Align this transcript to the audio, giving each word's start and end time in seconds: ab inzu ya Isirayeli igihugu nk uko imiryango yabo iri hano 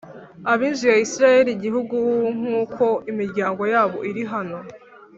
ab 0.51 0.59
inzu 0.67 0.83
ya 0.91 0.97
Isirayeli 1.05 1.49
igihugu 1.53 1.97
nk 2.37 2.45
uko 2.61 2.85
imiryango 3.11 3.61
yabo 3.73 3.97
iri 4.09 4.23
hano 4.31 4.57